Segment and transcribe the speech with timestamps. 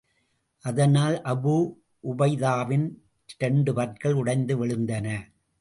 [0.65, 1.73] அதனால் அபூ
[2.03, 2.87] உபைதாவின்
[3.37, 5.07] இரண்டு பற்கள் உடைந்து விழுந்தன.